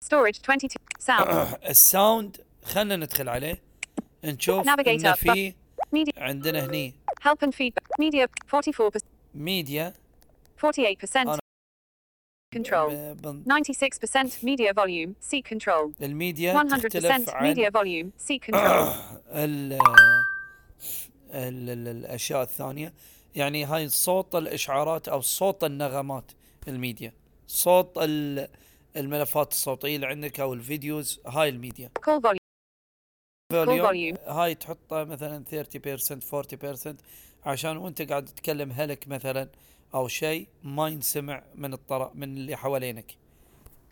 [0.05, 0.69] Storage 22.
[0.99, 1.29] Sound.
[1.69, 3.61] الساوند خلينا ندخل عليه
[4.23, 5.13] نشوف ان.
[5.13, 5.53] في
[5.95, 6.17] Media.
[6.17, 8.01] عندنا هني Help and feedback.
[8.01, 8.27] Media.
[8.47, 9.01] 44%.
[9.35, 9.93] ميديا
[10.57, 11.27] 48%.
[11.27, 11.39] أنا-
[12.55, 12.89] Control.
[12.91, 15.09] ب- بن- 96% media volume.
[15.29, 15.91] Seat control.
[16.01, 18.21] الميديا 100% تختلف عن media volume.
[18.27, 18.93] Seat control.
[19.29, 19.73] ال
[21.33, 22.93] ال ال الأشياء الثانية
[23.35, 26.31] يعني هاي صوت الإشعارات أو صوت النغمات
[26.67, 27.13] الميديا
[27.47, 28.47] صوت ال-
[28.95, 31.89] الملفات الصوتية اللي عندك أو ال videos هاي ال media
[33.53, 34.17] volume volume.
[34.29, 35.47] هاي تحطه مثلا 30%
[36.93, 36.95] 40%
[37.45, 39.49] عشان وأنت قاعد تتكلم هلك مثلا
[39.93, 43.11] أو شيء ما ينسمع من الطرف من اللي حوالينك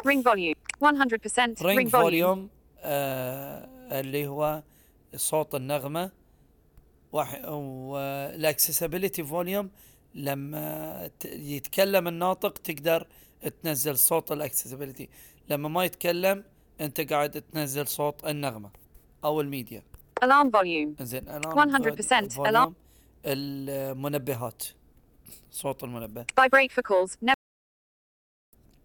[0.08, 0.56] Ring volume.
[0.84, 1.92] 100% رينج ring volume.
[1.92, 4.64] فوليوم آه اللي هو
[5.16, 6.12] صوت النغمة
[7.12, 9.70] وال accessibility volume
[10.16, 13.08] لما يتكلم الناطق تقدر
[13.64, 15.10] تنزل صوت ال accessibility
[15.50, 16.44] لما ما يتكلم
[16.82, 18.70] أنت قاعد تنزل صوت النغمة
[19.24, 19.84] أو ال media
[20.26, 21.04] Alarm volume.
[21.04, 22.76] زين الان 100% volume
[23.26, 24.64] المنبهات
[25.52, 27.18] صوت المنبه Vibrate for calls.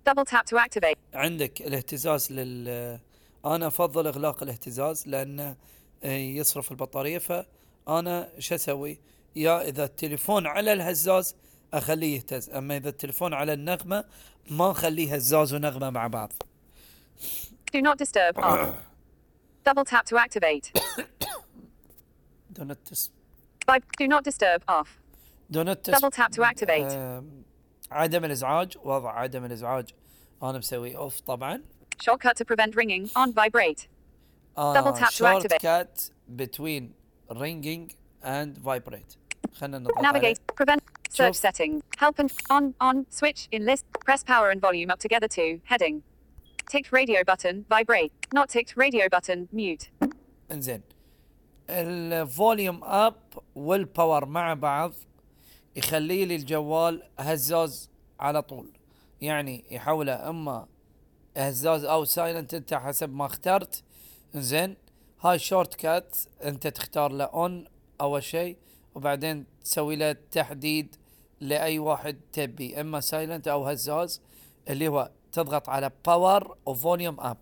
[0.08, 0.96] Double tap to activate.
[1.14, 2.98] عندك الاهتزاز لل
[3.44, 5.56] أنا أفضل إغلاق الاهتزاز لأن
[6.04, 8.98] آه، يصرف البطارية فأنا شو أسوي؟
[9.36, 11.36] يا إذا التليفون على الهزاز
[11.74, 14.04] أخليه يهتز أما إذا التليفون على النغمة
[14.50, 16.32] ما أخليه هزاز ونغمة مع بعض
[17.76, 18.36] Do not disturb.
[19.67, 20.65] Double tap to activate.
[22.51, 23.11] do not dis-
[23.69, 24.89] Vib- do not disturb off.
[25.51, 26.91] do not dis- Double tap to activate.
[26.91, 27.43] آم،
[27.91, 29.89] عدم الازعاج وضع عدم الازعاج
[30.43, 31.61] انا مسوي اوف طبعا
[32.03, 33.87] Shortcut to prevent ringing on vibrate.
[34.57, 35.61] آه Double tap to short activate.
[35.61, 36.83] cut between
[37.31, 37.91] ringing
[38.23, 39.17] and vibrate
[39.53, 40.37] خلينا نضغط عليه Navigate.
[40.61, 40.81] Prevent.
[41.09, 41.41] Search Sure.
[41.47, 41.73] setting.
[42.03, 43.83] Help and on on switch in list.
[44.07, 45.95] Press power and volume up together to heading.
[46.70, 47.64] Ticked radio button.
[47.68, 48.12] Vibrate.
[48.34, 49.48] Not ticked radio button.
[49.52, 49.90] Mute.
[50.52, 50.82] انزين
[51.70, 53.14] ال volume up
[53.54, 54.92] وال power مع بعض
[55.76, 58.72] يخلي لي الجوال هزاز على طول
[59.20, 60.66] يعني يحوله إما
[61.36, 63.82] هزاز أو silent أنت حسب ما اخترت
[64.34, 64.76] زين
[65.20, 67.64] هاي shortcut أنت تختار له on
[68.00, 68.56] أول شيء
[68.94, 70.96] وبعدين تسوي له تحديد
[71.40, 74.22] لأي واحد تبي إما silent أو هزاز
[74.68, 77.37] اللي هو تضغط على باور وفوليوم اب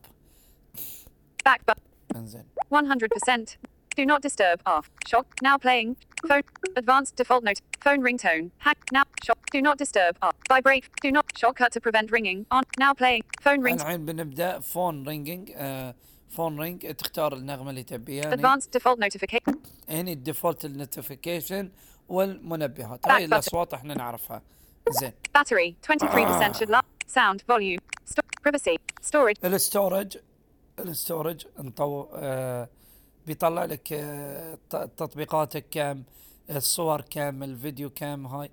[1.50, 2.16] Back button.
[2.16, 3.58] انزين 100%.
[4.02, 4.86] Do not disturb off.
[5.12, 5.28] Shock.
[5.48, 5.90] Now playing.
[6.30, 6.44] Phone.
[6.82, 7.60] Advanced default note.
[7.86, 8.46] Phone ringtone.
[8.66, 8.80] Hack.
[8.96, 9.04] Now.
[9.28, 9.42] Shock.
[9.56, 10.36] Do not disturb off.
[10.54, 10.86] Vibrate.
[11.06, 11.26] Do not.
[11.42, 12.40] Shortcut to prevent ringing.
[12.56, 12.64] On.
[12.84, 13.24] Now playing.
[13.46, 13.82] Phone ring.
[13.82, 15.96] الحين بنبدا فون رينجينج آه
[16.30, 19.56] فون رينج تختار النغمه اللي تبيها هني, Advanced default notification.
[19.90, 21.72] هني الديفولت النوتيفيكيشن
[22.10, 23.34] والمنبهات Back هاي button.
[23.34, 24.42] الاصوات احنا نعرفها
[24.90, 25.74] زين Battery.
[25.88, 26.99] 23% should last.
[27.19, 27.39] Sound.
[27.49, 27.81] Volume.
[28.05, 28.77] Sto- privacy.
[29.03, 29.45] Storage.
[29.45, 30.17] ال storage
[30.79, 32.69] ال storage نطو آه
[33.27, 36.03] بيطلع لك آه تطبيقاتك كم
[36.51, 38.51] الصور كم الفيديو كم هاي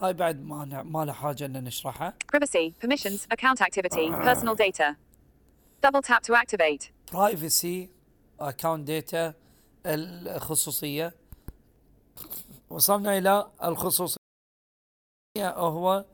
[0.00, 2.72] هاي بعد ما ما له حاجة ان نشرحها Privacy.
[2.86, 3.20] Permissions.
[3.34, 4.10] Account activity.
[4.10, 4.96] Personal data.
[5.86, 6.90] Double tap to activate.
[7.12, 7.90] privacy
[8.40, 9.34] account data
[9.86, 11.14] الخصوصية
[12.70, 14.18] وصلنا إلى الخصوصية
[15.38, 16.04] هو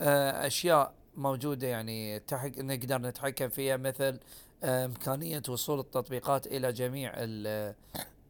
[0.00, 4.18] آه، أشياء موجودة يعني تحك نقدر نتحكم فيها مثل
[4.64, 7.74] آه، إمكانية وصول التطبيقات إلى جميع ال-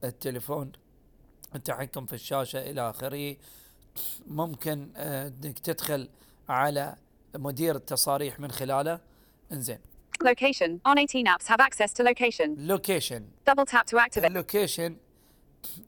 [0.04, 0.72] التليفون
[1.54, 3.36] التحكم في الشاشة إلى آخره.
[4.26, 6.08] ممكن آه، إنك تدخل
[6.48, 6.96] على
[7.34, 9.00] مدير التصاريح من خلاله.
[9.52, 9.78] إنزين.
[10.24, 10.70] Location.
[10.88, 12.48] On 18 apps have access to location.
[12.58, 14.24] location Double tap to activate.
[14.24, 14.96] ال location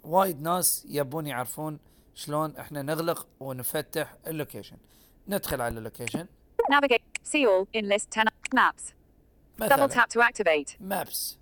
[0.04, 1.78] وايد ناس يبون يعرفون
[2.14, 4.76] شلون إحنا نغلق ونفتح اللوكيشن.
[5.28, 6.26] ندخل على اللوكيشن.
[6.69, 7.03] Navigate.
[7.23, 7.67] See all.
[7.73, 8.27] In list 10.
[8.53, 8.93] Maps.
[9.59, 10.75] Double مثلا tap to activate.
[10.79, 11.37] مابس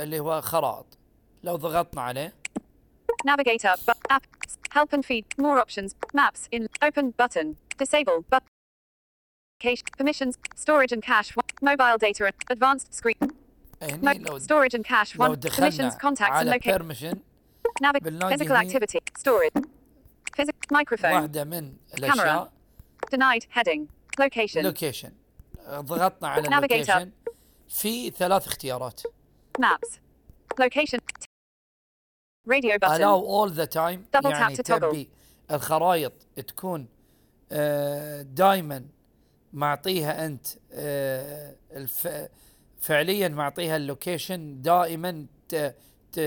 [0.00, 0.86] اللي هو خرائط
[1.44, 2.34] لو ضغطنا عليه
[3.26, 3.80] Navigate up.
[3.86, 4.22] But app.
[4.74, 5.24] Help and feed.
[5.38, 5.94] More options.
[6.14, 6.40] Maps.
[6.52, 6.66] In.
[6.82, 7.56] Open button.
[7.78, 8.18] Disable.
[8.32, 8.42] But.
[9.62, 9.82] Cache.
[9.98, 10.34] Permissions.
[10.64, 11.30] Storage and cache.
[11.62, 12.22] Mobile data.
[12.26, 13.30] and Advanced screen.
[13.82, 15.16] هني Mo- لو storage and cache.
[15.16, 15.36] لو One.
[15.36, 15.44] Permissions.
[15.44, 16.66] دخلنا Contacts and على location.
[16.66, 17.18] بيرميشن
[17.82, 18.02] Navigate.
[18.02, 18.98] بالنلاقي Physical هني activity.
[19.18, 19.62] Storage.
[20.38, 20.76] Physical.
[20.76, 21.04] Microphone.
[21.04, 22.52] واحدة من الاشياء
[23.14, 23.42] Denied.
[23.58, 23.80] Heading.
[24.19, 24.57] Location.
[24.57, 25.11] لوكيشن
[25.69, 27.11] ضغطنا على اللوكيشن
[27.69, 29.01] في ثلاث اختيارات.
[30.61, 30.99] Location.
[32.47, 33.01] Radio button.
[33.01, 34.55] allow all the time Double يعني.
[34.55, 35.09] تبي
[35.51, 36.13] الخرائط
[36.47, 36.87] تكون
[38.21, 38.85] دائما
[39.53, 41.55] معطيها أنت آه،.
[42.79, 45.75] فعليا معطيها ال location دائما ت...
[46.11, 46.19] ت...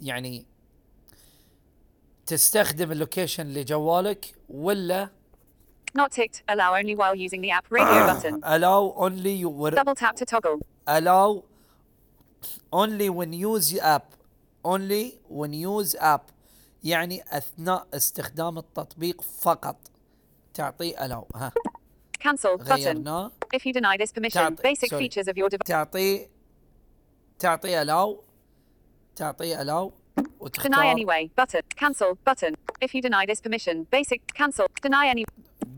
[0.00, 0.46] يعني
[2.26, 5.10] تستخدم ال location لجوالك ولا
[5.95, 6.37] Not ticked.
[6.53, 7.65] Allow only while using the app.
[7.79, 8.35] Radio button.
[8.55, 9.49] allow only you
[9.81, 10.57] Double tap to toggle.
[10.97, 11.43] allow
[12.81, 14.05] only when use app
[14.65, 16.23] only when use app
[16.83, 19.75] يعني اثناء استخدام التطبيق فقط
[20.53, 21.51] تعطيه allow ها
[22.23, 22.71] Cancel button.
[22.71, 24.99] غيرناه If you deny this permission, Tap- basic sorry.
[25.03, 25.67] features of your device.
[25.67, 26.29] تعطيه
[27.39, 28.15] تعطيه allow
[29.15, 31.29] تعطيه allow Deny وتختار anyway.
[31.41, 31.61] Button.
[31.83, 32.53] Cancel button.
[32.85, 34.65] If you deny this permission, basic cancel.
[34.87, 35.23] Deny any.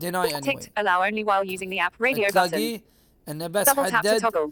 [0.01, 0.69] Deny anyway.
[0.81, 1.93] Allow only while using the app.
[1.99, 2.81] Radio button.
[3.29, 4.49] انه بس Double tap to حدد toggle.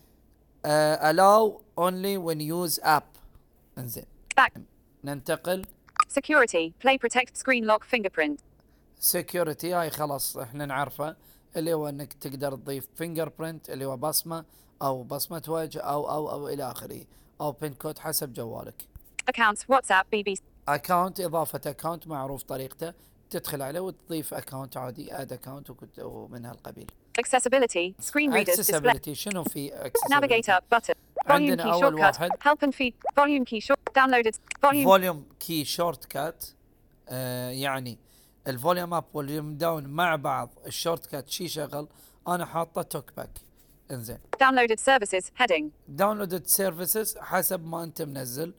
[0.65, 3.03] آه allow only when use app
[3.77, 4.05] انزين
[4.41, 4.51] Back.
[5.03, 5.65] ننتقل
[6.19, 6.71] Security.
[6.83, 8.39] Play protect screen lock fingerprint.
[8.99, 11.15] security هاي خلاص إحنا نعرفه
[11.57, 12.87] اللي هو انك تقدر تضيف
[13.39, 14.45] print اللي هو بصمه
[14.81, 17.01] أو بصمه وجه أو أو أو إلى اخره
[17.41, 18.75] أو pin code حسب جوالك
[19.31, 19.59] Accounts.
[19.75, 20.05] WhatsApp.
[20.15, 20.41] BBC.
[20.67, 22.93] account اضافه account معروف طريقته
[23.29, 26.87] تدخل عليه وتضيف account عادي add account ومن هالقبيل
[27.21, 27.95] Accessibility.
[28.01, 28.45] Screen readers.
[28.45, 28.59] Display.
[28.59, 30.93] accessibility شنو في accessibility up button.
[31.27, 31.99] Volume key shortcut.
[31.99, 32.29] واحد.
[32.31, 32.93] Help and feed.
[33.15, 33.79] Volume key short.
[33.99, 34.35] Downloaded.
[34.63, 34.83] Volume.
[34.83, 36.45] فوليوم كي شورت كات
[37.09, 37.97] آه يعني
[38.47, 41.87] ال volume up وال volume down مع بعض ال shortcut شي شغل
[42.27, 43.29] أنا حاطه TalkBack
[43.91, 45.23] إنزين Downloaded services.
[45.41, 45.63] Heading.
[45.87, 48.53] downloaded services حسب ما أنت منزل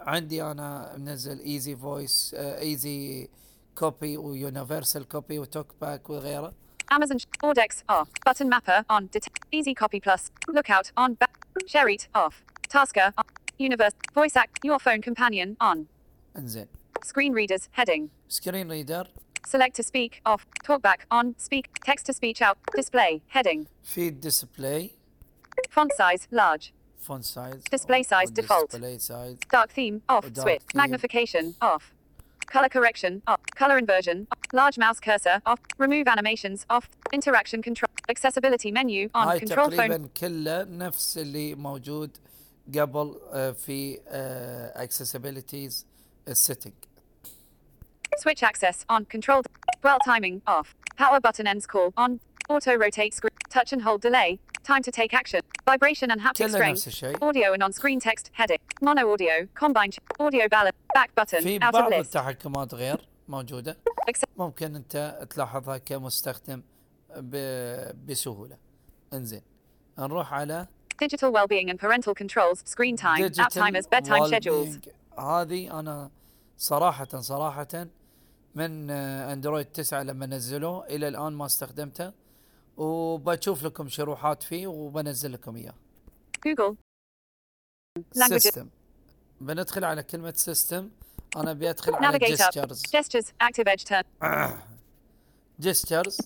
[0.00, 3.28] عندي أنا منزل ايزي فويس ايزي
[3.75, 6.53] كوبي ويونيفرسال كوبي وتوك باك وغيره
[6.93, 8.07] Amazon Sh- Audex off.
[8.27, 9.03] Button mapper on.
[9.13, 10.21] Det- Easy copy plus.
[10.57, 11.09] Lookout on.
[11.21, 11.37] Ba-
[11.73, 12.35] Sherit off.
[12.75, 13.25] Tasker on.
[13.69, 13.95] Universe.
[14.19, 14.53] Voice act.
[14.69, 15.77] Your phone companion on.
[16.37, 16.67] انزين
[17.05, 18.09] Screen readers heading.
[18.29, 19.07] سكرين ريدر
[19.47, 20.41] Select to speak off.
[20.67, 21.25] Talkback on.
[21.37, 21.65] Speak.
[21.89, 22.57] Text to speech out.
[22.79, 23.65] Display heading.
[23.83, 24.91] في ديسبلاي
[25.69, 26.71] Font size large.
[27.01, 28.65] فون سايز Display size default.
[28.71, 30.25] ديسبلاي سايز Dark theme off.
[30.25, 30.61] Dark Switch.
[30.61, 30.77] theme.
[30.81, 31.83] Magnification off.
[32.53, 33.41] Color correction off.
[33.61, 34.39] Color inversion off.
[34.53, 35.59] Large mouse cursor off.
[35.85, 36.85] Remove animations off.
[37.17, 37.91] Interaction control.
[38.09, 39.27] Accessibility menu on.
[39.27, 39.75] هاي Control phone.
[39.77, 42.17] تقريبا كله نفس اللي موجود
[42.79, 43.99] قبل آه، في
[44.75, 45.85] اكسسبيليتيز
[46.27, 46.73] السيتنج
[48.19, 49.01] Switch access on.
[49.15, 49.45] Controlled.
[49.83, 50.67] Dwell timing off.
[50.97, 52.11] Power button ends call on.
[52.49, 53.37] Auto rotate screen.
[53.49, 54.31] Touch and hold delay.
[54.64, 55.40] Time to take action.
[55.66, 57.22] Vibration and haptic strength.
[57.22, 58.58] Audio and on-screen text heading.
[58.82, 59.34] Mono audio.
[59.62, 59.90] Combine.
[59.90, 60.76] ch- Audio balance.
[60.94, 61.42] Back button.
[61.42, 61.94] في Out of بعض list.
[62.16, 63.06] التحكمات غير
[64.10, 64.28] Accept.
[64.36, 66.62] ممكن انت تلاحظها كمستخدم
[67.16, 68.56] ب- بسهوله
[69.12, 69.42] انزين
[69.98, 70.66] نروح على
[71.04, 72.58] Digital well-being and parental controls.
[72.58, 73.20] Screen time.
[73.38, 73.86] App timers.
[73.86, 74.88] Bedtime schedules.
[75.18, 76.10] هذه أنا
[76.56, 77.86] صراحة صراحة
[78.54, 82.12] من آه، اندرويد 9 لما نزلوه إلى الان ما استخدمته
[82.76, 85.74] وبشوف لكم شروحات فيه وبنزل لكم إياه.
[88.16, 88.28] Languages.
[88.28, 88.68] System
[89.40, 90.90] بندخل على كلمة system
[91.36, 92.18] أنا أبي أدخل على.
[92.18, 93.26] gestures Gestures.
[93.42, 94.04] Active edge turn.
[95.60, 96.18] جيسترز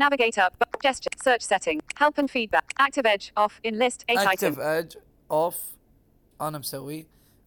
[0.00, 0.52] Navigate up.
[0.86, 1.16] Gesture.
[1.26, 1.78] Search setting.
[2.02, 2.66] Help and feedback.
[2.86, 3.54] Active edge off.
[3.66, 4.04] In list.
[4.08, 4.60] 8 اكتف item.
[4.60, 4.96] ايدج
[5.30, 5.56] اوف
[6.40, 7.06] أنا مسويه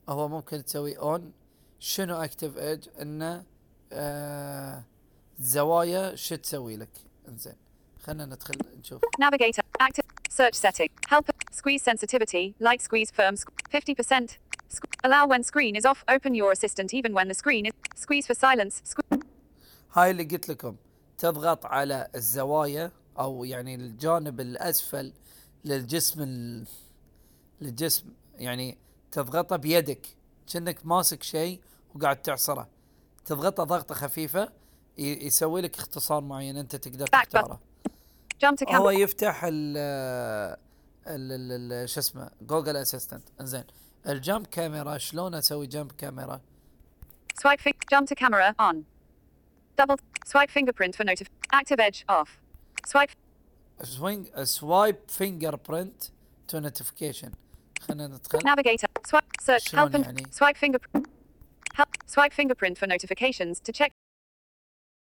[0.10, 1.34] هو ممكن تسوي اون
[1.80, 3.46] شنو اكتف ايدج إنه
[3.92, 4.84] آه
[5.40, 6.90] زوايا شو تسوي لك
[7.28, 7.56] إنزين
[8.04, 9.02] خلنا ندخل نشوف.
[9.22, 14.38] Navigator active search setting help squeeze sensitivity light squeeze firm 50%
[15.06, 18.36] allow when screen is off open your assistant even when the screen is squeeze for
[18.48, 18.76] silence
[19.94, 20.76] هاي اللي قلت لكم
[21.18, 25.14] تضغط على الزوايا أو يعني الجانب الأسفل
[25.66, 26.24] للجسم
[27.62, 28.78] للجسم يعني
[29.12, 30.08] تضغطه بيدك.
[30.54, 31.62] كأنك ماسك شيء
[31.96, 32.70] وقاعد تعصره.
[33.26, 34.50] تضغطه ضغطة خفيفة
[34.98, 37.60] يسوي لك اختصار معين أنت تقدر تختاره.
[38.44, 38.90] To هو.
[38.90, 39.78] يفتح ال
[41.08, 43.64] ال ال- شو اسمه جوجل اسيستنت انزين
[44.08, 46.42] الجمب كاميرا شلون أسوي جمب كاميرا
[47.42, 47.62] Swipe.
[47.62, 48.54] Fi- jump to camera.
[48.60, 48.76] On.
[49.82, 49.98] Double.
[50.32, 51.28] Swipe fingerprint for notif.
[51.60, 52.30] Active edge off.
[52.88, 53.12] Swipe.
[53.84, 56.04] سوينج سوايب فينجر برنت
[56.48, 57.32] تو نوتيفيكيشن
[57.82, 58.40] خلينا ندخل.
[59.42, 59.58] Search.
[59.58, 61.06] شلون Help and يعني؟ swipe fingerprint.
[61.78, 61.90] Help.
[62.16, 63.92] Swipe fingerprint for notifications to check.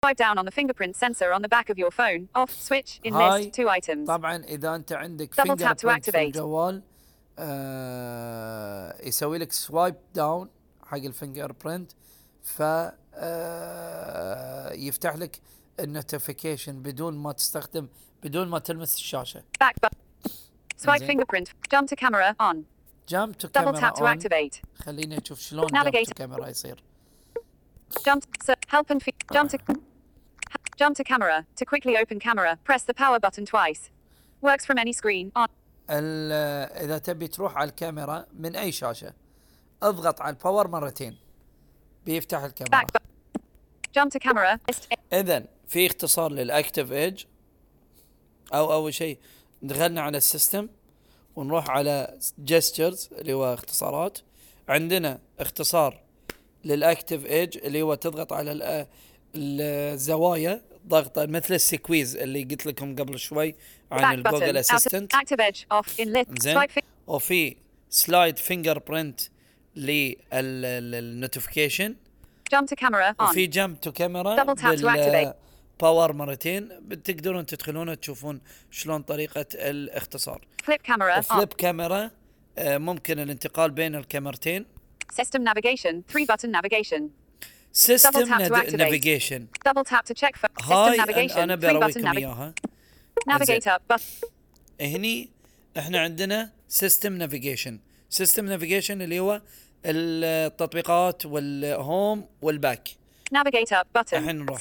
[0.05, 2.29] Swipe down on the fingerprint sensor on the back of your phone.
[2.35, 2.51] Off.
[2.51, 3.01] Switch.
[3.05, 3.55] In هاي list.
[3.55, 4.07] Two items.
[4.07, 6.17] طبعا اذا انت عندك Double tap to print في activate.
[6.17, 6.83] الجوال
[7.39, 10.49] آه يسوي لك swipe down
[10.87, 11.93] حق ال fingerprint
[12.43, 12.63] ف
[13.15, 15.41] آه يفتح لك
[15.81, 17.89] ال notification بدون ما تستخدم
[18.23, 20.31] بدون ما تلمس الشاشه Back button.
[20.85, 21.07] Swipe زين.
[21.07, 21.49] fingerprint.
[21.75, 22.35] Jump to camera.
[22.51, 22.57] On.
[23.09, 24.57] jump to Double camera tap to on activate.
[24.85, 26.07] خليني أشوف شلون jump Navigate.
[26.09, 26.83] to camera يصير
[28.09, 28.23] Jump.
[28.47, 29.15] So, help and feed.
[29.35, 29.59] Jump to.
[30.77, 31.47] Jump to camera.
[31.57, 33.91] To quickly open camera, press the power button twice.
[34.41, 35.33] Works from any screen.
[35.37, 35.49] On.
[35.91, 39.15] إذا تبي تروح على الكاميرا من أي شاشة
[39.83, 41.17] اضغط على الباور مرتين
[42.07, 43.01] بيفتح الكاميرا Back.
[43.93, 44.59] Jump to camera.
[45.13, 47.25] اذا في اختصار لل active edge
[48.55, 49.19] أو أول شيء
[49.63, 50.69] دخلنا على ال system
[51.37, 54.19] ونروح على gestures اللي هو اختصارات
[54.69, 56.01] عندنا اختصار
[56.65, 58.87] لل active edge اللي هو تضغط على
[59.35, 63.55] الزوايا ضغطة مثل ال squeeze اللي قلت لكم قبل شوي
[63.93, 65.13] عن ال Google Assistant.
[66.39, 66.67] زين
[67.07, 67.57] وفي
[67.91, 69.21] slide fingerprint لل
[69.77, 71.97] notification
[72.55, 73.15] to camera.
[73.21, 73.23] On.
[73.23, 75.35] وفي jump to camera.
[75.81, 78.41] power مرتين بتقدرون تدخلون تشوفون
[78.71, 81.17] شلون طريقة الاختصار camera.
[81.17, 81.21] On.
[81.21, 82.11] flip camera
[82.59, 84.67] ممكن الانتقال بين الكاميرتين
[85.13, 85.95] System navigation.
[86.13, 87.03] Three button navigation.
[87.73, 88.29] سيستم
[88.77, 92.55] نافيجيشن دبل تاب تو تشيك فور سيستم نافيجيشن أنا بروكم إياها.
[93.27, 93.79] نافيجيتر
[94.81, 95.31] هني
[95.79, 99.43] إحنا عندنا سيستم نافيجيشن سيستم نافيجيشن اللي هو
[99.85, 102.89] التطبيقات والهوم والباك
[103.33, 104.61] نافيجيتر بتن الحين نروح.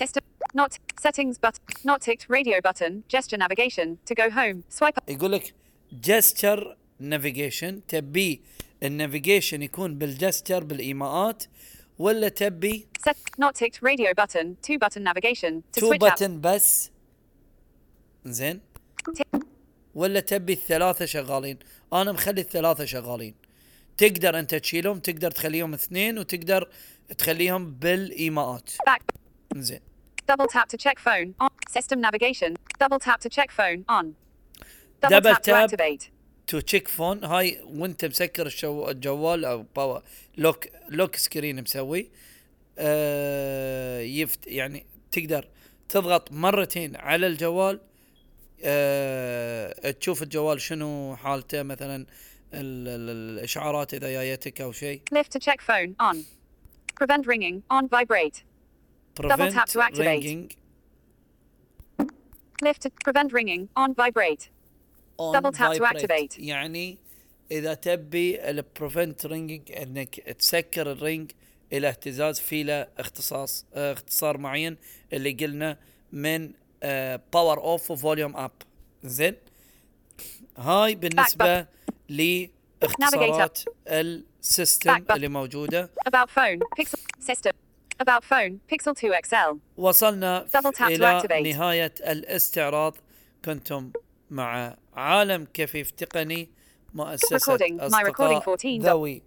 [0.55, 5.53] نوت سيتنجز بتن نوت تيكت راديو بتن جستشر نافيجيشن تو جو هوم سوايب يقول لك
[5.93, 8.41] gesture navigation تبي
[8.83, 11.43] ال navigation يكون بال gesture بالإيماءات.
[12.01, 13.15] ولا تبي Set.
[13.37, 14.57] Not ticked radio button.
[14.67, 15.63] Two button navigation.
[15.73, 16.13] To to switch out.
[16.13, 16.91] button بس
[18.25, 18.61] زين.
[19.95, 21.59] ولا تبي الثلاثه شغالين
[21.93, 23.35] أنا مخلي الثلاثه شغالين
[23.97, 26.69] تقدر انت تشيلهم تقدر تخليهم اثنين وتقدر
[27.17, 28.69] تخليهم بالايماءات.
[29.55, 29.79] زين
[30.31, 31.29] Double tap to check phone.
[31.43, 31.49] On.
[31.77, 32.51] System navigation.
[32.83, 33.79] Double tap to check phone.
[33.97, 34.05] On.
[35.01, 36.03] Double, tap, to activate.
[36.47, 40.03] to check phone هاي وانت مسكر ال show الجوال أو power
[40.37, 42.09] lock lock screen مسوي
[42.79, 45.47] آه يفت يعني تقدر
[45.89, 47.79] تضغط مرتين على الجوال
[48.63, 51.95] آه تشوف الجوال شنو حالته مثلا
[52.53, 55.95] ال- ال- الإشعارات إذا جايتك أو شيء Lift to check phone.
[55.99, 56.17] On.
[57.01, 57.55] Prevent ringing.
[57.71, 57.87] On.
[57.87, 58.43] Vibrate.
[59.15, 60.55] Double tap to prevent activate.
[62.67, 63.61] Lift to prevent ringing.
[63.81, 63.89] On.
[64.01, 64.43] Vibrate.
[65.35, 66.39] Double tap to activate.
[66.39, 66.97] يعني
[67.51, 71.31] إذا تبي ال prevent ringing إنك تسكر ال ring
[71.73, 74.77] إلى اهتزاز في له اختصاص آه اختصار معين
[75.13, 75.77] اللي قلنا
[76.11, 76.51] من
[77.33, 78.51] power off و volume up
[79.03, 79.35] زين
[80.57, 81.65] هاي بالنسبة
[82.09, 85.05] لاختصارات السيستم.
[85.11, 86.59] اللي موجودة About phone.
[86.81, 86.99] Pixel.
[87.31, 87.51] System.
[88.03, 88.53] About phone.
[88.73, 89.57] Pixel 2 XL.
[89.77, 91.31] وصلنا activate.
[91.31, 92.95] نهاية الاستعراض
[93.45, 93.91] كنتم
[94.31, 96.49] مع عالم كفيف تقني
[96.93, 97.37] مؤسسة
[97.79, 97.97] أصدقاء
[98.37, 98.81] 14.
[98.81, 99.21] ذوي.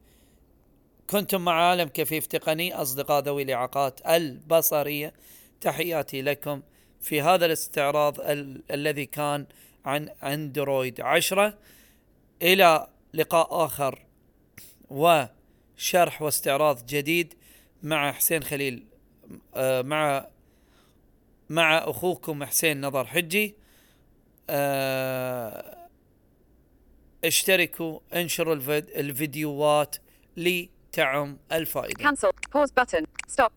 [1.10, 5.12] كنتم مع عالم كفيف تقني أصدقاء ذوي الإعاقات البصرية.
[5.60, 6.62] تحياتي لكم
[7.00, 9.46] في هذا الاستعراض ال- الذي كان
[9.84, 11.58] عن أندرويد عشرة.
[12.42, 13.98] إلى لقاء آخر
[14.90, 17.34] وشرح واستعراض جديد
[17.82, 18.86] مع حسين خليل
[19.54, 20.28] آه، مع
[21.50, 23.54] مع أخوكم حسين نظر حجي.
[27.24, 29.96] اشتركوا انشروا الفيد- الفيديوهات
[30.36, 32.30] لتعم الفائدة Cancel.
[32.56, 33.04] Pause button.
[33.32, 33.52] Stop.